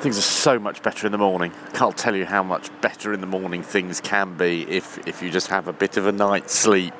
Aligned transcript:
things 0.00 0.16
are 0.16 0.22
so 0.22 0.58
much 0.60 0.82
better 0.82 1.06
in 1.06 1.12
the 1.12 1.18
morning. 1.18 1.52
Can't 1.74 1.96
tell 1.96 2.14
you 2.14 2.24
how 2.24 2.44
much 2.44 2.70
better 2.80 3.12
in 3.12 3.20
the 3.20 3.26
morning 3.26 3.64
things 3.64 4.00
can 4.00 4.36
be 4.36 4.62
if, 4.68 5.06
if 5.08 5.22
you 5.22 5.30
just 5.30 5.48
have 5.48 5.66
a 5.66 5.72
bit 5.72 5.96
of 5.96 6.06
a 6.06 6.12
night's 6.12 6.54
sleep 6.54 6.94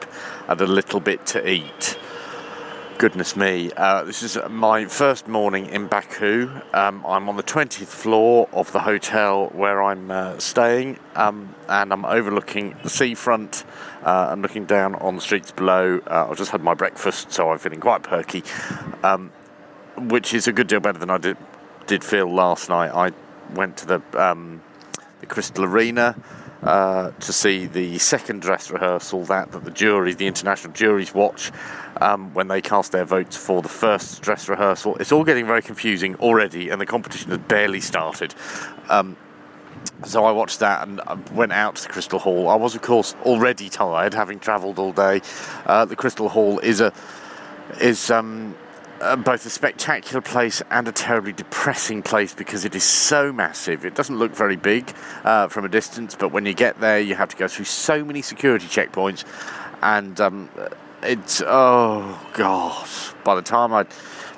and 0.49 0.61
a 0.61 0.67
little 0.67 0.99
bit 0.99 1.25
to 1.27 1.49
eat. 1.49 1.97
Goodness 2.99 3.37
me, 3.37 3.71
uh, 3.77 4.03
this 4.03 4.25
is 4.25 4.37
my 4.51 4.87
first 4.87 5.29
morning 5.29 5.67
in 5.67 5.87
Baku. 5.87 6.51
Um, 6.75 7.05
I'm 7.07 7.29
on 7.29 7.37
the 7.37 7.45
20th 7.45 7.87
floor 7.87 8.49
of 8.53 8.73
the 8.73 8.81
hotel 8.81 9.47
where 9.51 9.81
I'm 9.81 10.11
uh, 10.11 10.37
staying, 10.41 10.99
um, 11.15 11.55
and 11.69 11.93
I'm 11.93 12.05
overlooking 12.05 12.75
the 12.83 12.91
seafront 12.91 13.65
uh, 14.03 14.31
and 14.33 14.43
looking 14.43 14.65
down 14.65 14.97
on 14.97 15.15
the 15.15 15.23
streets 15.23 15.53
below. 15.53 16.01
Uh, 16.05 16.27
I've 16.29 16.39
just 16.39 16.51
had 16.51 16.63
my 16.63 16.75
breakfast, 16.75 17.31
so 17.31 17.53
I'm 17.53 17.59
feeling 17.59 17.79
quite 17.79 18.03
perky, 18.03 18.43
um, 19.05 19.31
which 19.97 20.35
is 20.35 20.49
a 20.49 20.53
good 20.53 20.67
deal 20.67 20.81
better 20.81 20.99
than 20.99 21.11
I 21.11 21.19
did 21.19 21.37
did 21.89 22.05
feel 22.05 22.33
last 22.33 22.69
night. 22.69 22.93
I 22.95 23.13
went 23.55 23.79
to 23.79 23.87
the 23.87 24.03
um, 24.15 24.63
the 25.21 25.27
Crystal 25.27 25.65
Arena 25.65 26.15
uh, 26.63 27.11
to 27.11 27.33
see 27.33 27.67
the 27.67 27.99
second 27.99 28.43
dress 28.43 28.71
rehearsal 28.71 29.25
that, 29.25 29.51
that 29.53 29.65
the 29.65 29.71
jury, 29.71 30.15
the 30.15 30.27
international 30.27 30.73
juries, 30.73 31.13
watch 31.13 31.51
um, 32.01 32.33
when 32.35 32.49
they 32.49 32.61
cast 32.61 32.93
their 32.93 33.05
votes 33.05 33.37
for 33.37 33.63
the 33.63 33.69
first 33.69 34.23
dress 34.23 34.49
rehearsal. 34.49 34.97
It's 34.97 35.11
all 35.11 35.25
getting 35.25 35.47
very 35.47 35.63
confusing 35.63 36.15
already, 36.17 36.69
and 36.69 36.81
the 36.81 36.87
competition 36.87 37.31
has 37.31 37.39
barely 37.39 37.81
started. 37.81 38.35
Um, 38.89 39.17
so 40.05 40.25
I 40.25 40.33
watched 40.33 40.61
that 40.61 40.87
and 40.87 41.01
went 41.31 41.53
out 41.53 41.77
to 41.77 41.83
the 41.85 41.89
Crystal 41.89 42.19
Hall. 42.19 42.49
I 42.49 42.57
was, 42.57 42.75
of 42.75 42.83
course, 42.83 43.15
already 43.23 43.69
tired, 43.69 44.15
having 44.15 44.39
travelled 44.39 44.79
all 44.79 44.93
day. 44.93 45.23
Uh, 45.65 45.85
the 45.85 45.97
Crystal 45.97 46.29
Hall 46.29 46.59
is 46.59 46.81
a 46.81 46.93
is 47.81 48.11
um, 48.11 48.57
uh, 49.01 49.17
both 49.17 49.45
a 49.47 49.51
spectacular 49.51 50.21
place 50.21 50.63
and 50.71 50.89
a 50.89 50.93
terribly 50.93 51.33
depressing 51.33 52.03
place 52.03 52.35
because 52.35 52.65
it 52.65 52.75
is 52.75 52.85
so 52.85 53.33
massive. 53.33 53.85
It 53.85 53.95
doesn't 53.95 54.19
look 54.19 54.35
very 54.35 54.57
big 54.57 54.93
uh, 55.25 55.49
from 55.49 55.65
a 55.65 55.69
distance, 55.69 56.15
but 56.15 56.33
when 56.33 56.47
you 56.47 56.55
get 56.55 56.81
there, 56.81 57.01
you 57.01 57.15
have 57.15 57.29
to 57.31 57.37
go 57.37 57.49
through 57.49 57.67
so 57.67 58.05
many 58.05 58.23
security 58.23 58.67
checkpoints, 58.67 59.25
and 59.83 60.21
um, 60.21 60.51
it's 61.03 61.43
oh 61.47 62.19
god. 62.35 62.89
By 63.25 63.35
the 63.35 63.43
time 63.43 63.73
I, 63.73 63.85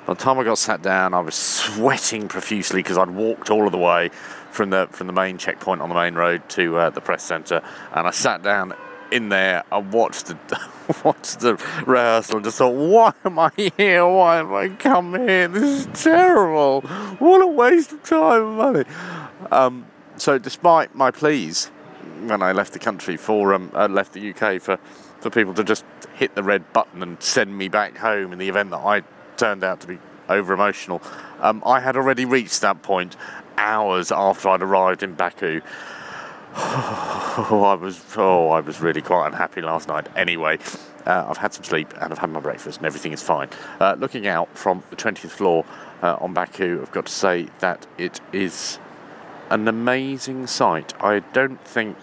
by 0.05 0.13
the 0.13 0.15
time 0.15 0.37
I 0.39 0.43
got 0.43 0.57
sat 0.57 0.81
down, 0.81 1.13
I 1.13 1.19
was 1.19 1.35
sweating 1.35 2.27
profusely 2.27 2.81
because 2.81 2.97
I'd 2.97 3.11
walked 3.11 3.49
all 3.49 3.65
of 3.65 3.71
the 3.71 3.77
way 3.77 4.09
from 4.51 4.69
the 4.69 4.87
from 4.91 5.07
the 5.07 5.13
main 5.13 5.37
checkpoint 5.37 5.81
on 5.81 5.89
the 5.89 5.95
main 5.95 6.15
road 6.15 6.47
to 6.49 6.77
uh, 6.77 6.89
the 6.89 7.01
press 7.01 7.23
centre, 7.23 7.61
and 7.93 8.07
I 8.07 8.11
sat 8.11 8.43
down 8.43 8.73
in 9.11 9.29
there 9.29 9.63
and 9.71 9.91
watched 9.91 10.27
the 10.27 10.37
watched 11.03 11.39
the 11.39 11.55
rehearsal 11.85 12.37
and 12.37 12.45
just 12.45 12.57
thought, 12.57 12.73
why 12.73 13.13
am 13.23 13.39
I 13.39 13.51
here? 13.55 14.07
Why 14.07 14.39
am 14.39 14.53
I 14.53 14.69
come 14.69 15.13
here? 15.13 15.47
This 15.47 15.85
is 15.85 16.03
terrible. 16.03 16.81
What 17.19 17.41
a 17.41 17.47
waste 17.47 17.91
of 17.91 18.03
time 18.03 18.47
and 18.47 18.57
money. 18.57 18.85
Um, 19.51 19.85
so, 20.17 20.37
despite 20.37 20.95
my 20.95 21.11
pleas 21.11 21.67
when 22.27 22.41
I 22.41 22.51
left 22.51 22.73
the 22.73 22.79
country 22.79 23.17
for 23.17 23.53
um, 23.53 23.71
uh, 23.73 23.87
left 23.87 24.13
the 24.13 24.33
UK 24.33 24.61
for 24.61 24.77
for 25.19 25.29
people 25.29 25.53
to 25.53 25.63
just 25.63 25.85
hit 26.15 26.35
the 26.35 26.43
red 26.43 26.71
button 26.73 27.01
and 27.01 27.21
send 27.21 27.57
me 27.57 27.67
back 27.67 27.97
home 27.97 28.33
in 28.33 28.39
the 28.39 28.49
event 28.49 28.71
that 28.71 28.79
I 28.79 29.03
turned 29.37 29.63
out 29.63 29.81
to 29.81 29.87
be 29.87 29.99
over 30.29 30.53
emotional, 30.53 31.01
um, 31.39 31.61
I 31.65 31.79
had 31.79 31.95
already 31.95 32.25
reached 32.25 32.61
that 32.61 32.81
point 32.81 33.15
hours 33.57 34.11
after 34.11 34.49
I'd 34.49 34.61
arrived 34.61 35.03
in 35.03 35.13
Baku. 35.13 35.61
Oh, 36.55 37.63
I 37.71 37.73
was 37.75 38.03
oh, 38.17 38.49
I 38.49 38.59
was 38.59 38.81
really 38.81 39.01
quite 39.01 39.27
unhappy 39.27 39.61
last 39.61 39.87
night. 39.87 40.07
Anyway, 40.15 40.59
uh, 41.05 41.25
I've 41.27 41.37
had 41.37 41.53
some 41.53 41.63
sleep 41.63 41.93
and 41.99 42.11
I've 42.11 42.19
had 42.19 42.29
my 42.29 42.39
breakfast 42.39 42.77
and 42.77 42.85
everything 42.85 43.13
is 43.13 43.21
fine. 43.21 43.49
Uh, 43.79 43.95
looking 43.97 44.27
out 44.27 44.55
from 44.57 44.83
the 44.89 44.95
20th 44.95 45.29
floor 45.29 45.65
uh, 46.01 46.17
on 46.19 46.33
Baku, 46.33 46.81
I've 46.81 46.91
got 46.91 47.05
to 47.07 47.11
say 47.11 47.47
that 47.59 47.87
it 47.97 48.19
is 48.31 48.79
an 49.49 49.67
amazing 49.67 50.47
sight. 50.47 50.93
I 51.03 51.19
don't 51.19 51.61
think 51.61 51.97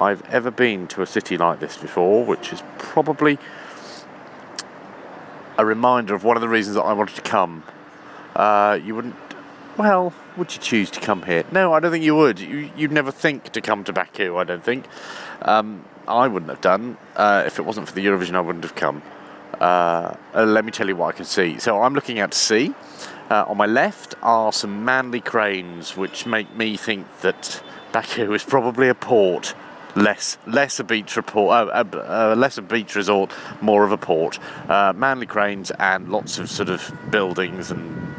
I've 0.00 0.22
ever 0.30 0.50
been 0.50 0.86
to 0.88 1.02
a 1.02 1.06
city 1.06 1.36
like 1.36 1.60
this 1.60 1.76
before, 1.76 2.24
which 2.24 2.52
is 2.52 2.62
probably 2.78 3.38
a 5.58 5.64
reminder 5.64 6.14
of 6.14 6.24
one 6.24 6.36
of 6.36 6.40
the 6.40 6.48
reasons 6.48 6.76
that 6.76 6.82
I 6.82 6.92
wanted 6.92 7.16
to 7.16 7.22
come. 7.22 7.64
Uh, 8.34 8.78
you 8.82 8.94
wouldn't 8.94 9.16
well, 9.76 10.12
would 10.36 10.54
you 10.54 10.60
choose 10.60 10.90
to 10.92 11.00
come 11.00 11.22
here? 11.22 11.44
No, 11.52 11.72
I 11.72 11.80
don't 11.80 11.90
think 11.90 12.04
you 12.04 12.14
would. 12.14 12.38
You, 12.40 12.70
would 12.78 12.92
never 12.92 13.10
think 13.10 13.50
to 13.50 13.60
come 13.60 13.84
to 13.84 13.92
Baku, 13.92 14.36
I 14.36 14.44
don't 14.44 14.64
think. 14.64 14.86
Um, 15.42 15.84
I 16.06 16.28
wouldn't 16.28 16.50
have 16.50 16.60
done. 16.60 16.96
Uh, 17.16 17.44
if 17.46 17.58
it 17.58 17.62
wasn't 17.62 17.88
for 17.88 17.94
the 17.94 18.04
Eurovision, 18.04 18.34
I 18.34 18.40
wouldn't 18.40 18.64
have 18.64 18.74
come. 18.74 19.02
Uh, 19.60 20.14
uh, 20.34 20.44
let 20.44 20.64
me 20.64 20.72
tell 20.72 20.88
you 20.88 20.96
what 20.96 21.14
I 21.14 21.16
can 21.16 21.24
see. 21.24 21.58
So 21.58 21.82
I'm 21.82 21.94
looking 21.94 22.18
out 22.18 22.32
to 22.32 22.38
sea. 22.38 22.74
Uh, 23.30 23.44
on 23.46 23.56
my 23.56 23.66
left 23.66 24.14
are 24.22 24.52
some 24.52 24.84
manly 24.84 25.20
cranes, 25.20 25.96
which 25.96 26.26
make 26.26 26.54
me 26.56 26.76
think 26.76 27.06
that 27.20 27.62
Baku 27.92 28.32
is 28.32 28.42
probably 28.42 28.88
a 28.88 28.94
port, 28.94 29.54
less 29.94 30.36
less 30.46 30.80
a 30.80 30.84
beach 30.84 31.16
report, 31.16 31.52
uh, 31.52 31.84
uh, 31.92 32.34
less 32.36 32.58
a 32.58 32.62
beach 32.62 32.96
resort, 32.96 33.32
more 33.60 33.84
of 33.84 33.92
a 33.92 33.98
port. 33.98 34.38
manly 34.68 35.26
cranes 35.26 35.70
and 35.72 36.08
lots 36.08 36.38
of 36.38 36.50
sort 36.50 36.68
of 36.68 36.92
buildings 37.10 37.70
and 37.70 38.09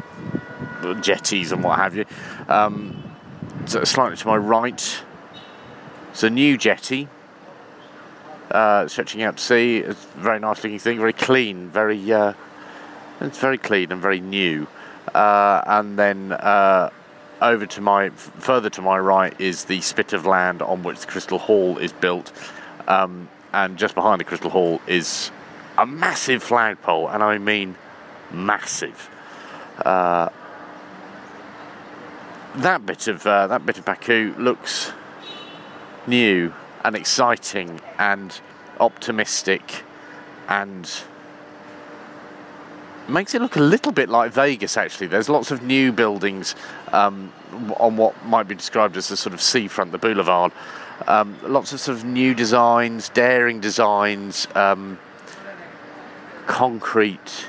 jetties 1.00 1.52
and 1.52 1.62
what 1.64 1.78
have 1.78 1.96
you. 1.96 2.04
Um, 2.48 3.02
so 3.66 3.84
slightly 3.84 4.16
to 4.16 4.26
my 4.26 4.36
right, 4.36 5.02
it's 6.10 6.22
a 6.22 6.30
new 6.30 6.56
jetty. 6.58 7.08
Uh, 8.50 8.86
stretching 8.86 9.22
out 9.22 9.38
to 9.38 9.42
sea, 9.42 9.78
it's 9.78 10.04
a 10.04 10.18
very 10.18 10.38
nice 10.38 10.62
looking 10.62 10.78
thing, 10.78 10.98
very 10.98 11.14
clean, 11.14 11.70
very 11.70 12.12
uh, 12.12 12.34
it's 13.20 13.38
very 13.38 13.56
clean 13.56 13.90
and 13.90 14.02
very 14.02 14.20
new. 14.20 14.66
Uh, 15.14 15.62
and 15.66 15.98
then 15.98 16.32
uh, 16.32 16.90
over 17.40 17.66
to 17.66 17.80
my 17.80 18.10
further 18.10 18.68
to 18.70 18.82
my 18.82 18.98
right 18.98 19.38
is 19.40 19.64
the 19.64 19.80
spit 19.80 20.12
of 20.12 20.26
land 20.26 20.60
on 20.62 20.82
which 20.82 21.00
the 21.00 21.06
Crystal 21.06 21.38
Hall 21.38 21.78
is 21.78 21.92
built, 21.92 22.32
um, 22.86 23.28
and 23.52 23.78
just 23.78 23.94
behind 23.94 24.20
the 24.20 24.24
Crystal 24.24 24.50
Hall 24.50 24.80
is 24.86 25.30
a 25.78 25.86
massive 25.86 26.42
flagpole, 26.42 27.08
and 27.08 27.22
I 27.22 27.38
mean 27.38 27.76
massive. 28.30 29.08
Uh, 29.78 30.28
that 32.56 32.84
bit 32.84 33.08
of 33.08 33.26
uh, 33.26 33.46
that 33.46 33.64
bit 33.64 33.78
of 33.78 33.84
Baku 33.84 34.34
looks 34.38 34.92
new 36.06 36.52
and 36.84 36.96
exciting 36.96 37.80
and 37.98 38.40
optimistic 38.80 39.84
and 40.48 41.02
makes 43.08 43.34
it 43.34 43.40
look 43.40 43.56
a 43.56 43.60
little 43.60 43.92
bit 43.92 44.08
like 44.08 44.32
Vegas 44.32 44.76
actually. 44.76 45.06
There's 45.06 45.28
lots 45.28 45.50
of 45.50 45.62
new 45.62 45.92
buildings 45.92 46.54
um, 46.92 47.32
on 47.78 47.96
what 47.96 48.24
might 48.24 48.48
be 48.48 48.54
described 48.54 48.96
as 48.96 49.08
the 49.08 49.16
sort 49.16 49.34
of 49.34 49.40
seafront, 49.40 49.92
the 49.92 49.98
boulevard. 49.98 50.52
Um, 51.06 51.36
lots 51.42 51.72
of 51.72 51.80
sort 51.80 51.98
of 51.98 52.04
new 52.04 52.34
designs, 52.34 53.08
daring 53.08 53.60
designs, 53.60 54.46
um, 54.54 54.98
concrete. 56.46 57.48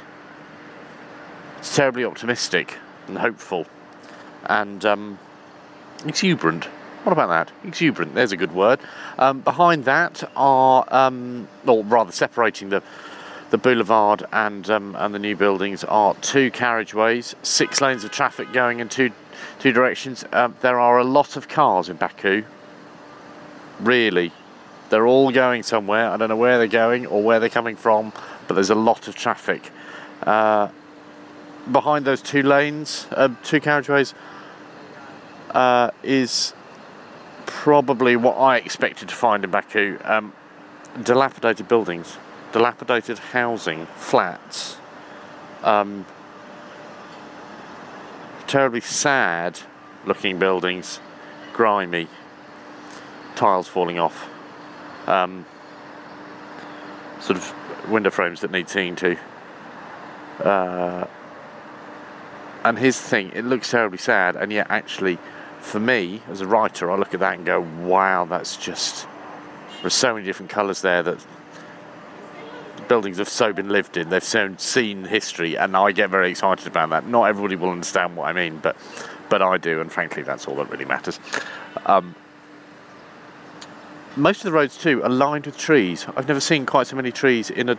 It's 1.59 1.75
terribly 1.75 2.03
optimistic 2.03 2.77
and 3.07 3.17
hopeful 3.17 3.67
and 4.45 4.83
um, 4.85 5.19
exuberant. 6.05 6.65
What 7.03 7.11
about 7.11 7.27
that? 7.27 7.51
Exuberant, 7.67 8.15
there's 8.15 8.31
a 8.31 8.37
good 8.37 8.53
word. 8.53 8.79
Um, 9.17 9.41
behind 9.41 9.85
that 9.85 10.29
are, 10.35 10.85
um, 10.89 11.47
or 11.67 11.83
rather 11.83 12.11
separating 12.11 12.69
the, 12.69 12.81
the 13.49 13.57
boulevard 13.57 14.23
and, 14.31 14.69
um, 14.69 14.95
and 14.97 15.13
the 15.13 15.19
new 15.19 15.35
buildings, 15.35 15.83
are 15.83 16.15
two 16.15 16.49
carriageways, 16.49 17.35
six 17.43 17.81
lanes 17.81 18.05
of 18.05 18.11
traffic 18.11 18.53
going 18.53 18.79
in 18.79 18.87
two, 18.87 19.11
two 19.59 19.73
directions. 19.73 20.23
Um, 20.31 20.55
there 20.61 20.79
are 20.79 20.97
a 20.97 21.03
lot 21.03 21.35
of 21.35 21.49
cars 21.49 21.89
in 21.89 21.97
Baku, 21.97 22.45
really. 23.81 24.31
They're 24.89 25.07
all 25.07 25.31
going 25.31 25.63
somewhere. 25.63 26.09
I 26.09 26.17
don't 26.17 26.29
know 26.29 26.37
where 26.37 26.57
they're 26.57 26.67
going 26.67 27.05
or 27.05 27.21
where 27.21 27.39
they're 27.41 27.49
coming 27.49 27.75
from, 27.75 28.13
but 28.47 28.53
there's 28.53 28.69
a 28.69 28.75
lot 28.75 29.07
of 29.07 29.15
traffic. 29.15 29.71
Uh, 30.21 30.69
behind 31.71 32.05
those 32.05 32.21
two 32.21 32.43
lanes, 32.43 33.07
uh, 33.11 33.29
two 33.43 33.59
carriageways, 33.59 34.13
uh, 35.51 35.91
is 36.01 36.53
probably 37.45 38.15
what 38.15 38.35
I 38.35 38.57
expected 38.57 39.09
to 39.09 39.15
find 39.15 39.43
in 39.43 39.51
Baku. 39.51 39.97
Um, 40.03 40.33
dilapidated 41.01 41.67
buildings, 41.67 42.17
dilapidated 42.51 43.19
housing, 43.19 43.85
flats, 43.95 44.77
um, 45.63 46.05
terribly 48.47 48.81
sad 48.81 49.59
looking 50.05 50.37
buildings, 50.37 50.99
grimy, 51.53 52.07
tiles 53.35 53.67
falling 53.67 53.97
off, 53.97 54.29
um, 55.07 55.45
sort 57.19 57.37
of 57.37 57.89
window 57.89 58.09
frames 58.09 58.41
that 58.41 58.51
need 58.51 58.69
seeing 58.69 58.95
to. 58.95 59.17
Uh, 60.39 61.07
and 62.63 62.79
his 62.79 62.99
thing, 62.99 63.31
it 63.33 63.45
looks 63.45 63.71
terribly 63.71 63.97
sad, 63.97 64.35
and 64.35 64.51
yet 64.51 64.67
actually 64.69 65.17
for 65.63 65.79
me 65.79 66.21
as 66.29 66.41
a 66.41 66.47
writer, 66.47 66.91
I 66.91 66.97
look 66.97 67.13
at 67.13 67.21
that 67.21 67.37
and 67.37 67.45
go, 67.45 67.61
wow, 67.61 68.25
that's 68.25 68.57
just. 68.57 69.07
There's 69.81 69.93
so 69.93 70.13
many 70.13 70.25
different 70.25 70.49
colours 70.49 70.81
there 70.81 71.03
that 71.03 71.25
buildings 72.87 73.17
have 73.17 73.29
so 73.29 73.53
been 73.53 73.69
lived 73.69 73.97
in. 73.97 74.09
They've 74.09 74.23
so 74.23 74.53
seen 74.57 75.05
history, 75.05 75.57
and 75.57 75.75
I 75.75 75.91
get 75.91 76.09
very 76.09 76.29
excited 76.29 76.67
about 76.67 76.89
that. 76.89 77.07
Not 77.07 77.25
everybody 77.25 77.55
will 77.55 77.71
understand 77.71 78.15
what 78.15 78.27
I 78.27 78.33
mean, 78.33 78.59
but 78.61 78.75
but 79.29 79.41
I 79.41 79.57
do, 79.57 79.81
and 79.81 79.91
frankly, 79.91 80.21
that's 80.21 80.47
all 80.47 80.55
that 80.55 80.69
really 80.69 80.85
matters. 80.85 81.19
Um, 81.85 82.13
most 84.15 84.39
of 84.39 84.43
the 84.43 84.51
roads 84.51 84.77
too 84.77 85.01
are 85.03 85.09
lined 85.09 85.45
with 85.45 85.57
trees. 85.57 86.05
I've 86.15 86.27
never 86.27 86.39
seen 86.39 86.65
quite 86.65 86.87
so 86.87 86.95
many 86.95 87.11
trees 87.11 87.49
in 87.49 87.69
a 87.69 87.77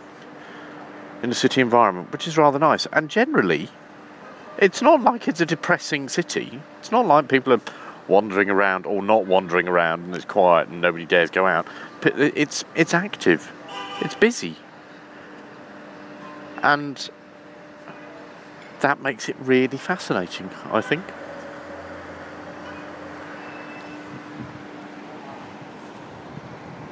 in 1.23 1.31
a 1.31 1.35
city 1.35 1.61
environment, 1.61 2.11
which 2.11 2.27
is 2.27 2.37
rather 2.37 2.59
nice. 2.59 2.87
And 2.87 3.09
generally, 3.09 3.69
it's 4.57 4.81
not 4.81 5.01
like 5.01 5.27
it's 5.27 5.41
a 5.41 5.45
depressing 5.45 6.09
city. 6.09 6.61
It's 6.79 6.91
not 6.91 7.05
like 7.05 7.27
people 7.27 7.53
are 7.53 7.61
wandering 8.07 8.49
around 8.49 8.85
or 8.85 9.01
not 9.01 9.25
wandering 9.25 9.67
around 9.67 10.03
and 10.03 10.15
it's 10.15 10.25
quiet 10.25 10.67
and 10.69 10.81
nobody 10.81 11.05
dares 11.05 11.29
go 11.29 11.45
out. 11.45 11.67
It's 12.03 12.63
it's 12.75 12.93
active. 12.93 13.51
It's 14.01 14.15
busy. 14.15 14.55
And 16.61 17.09
that 18.81 19.01
makes 19.01 19.29
it 19.29 19.35
really 19.39 19.77
fascinating, 19.77 20.49
I 20.71 20.81
think. 20.81 21.03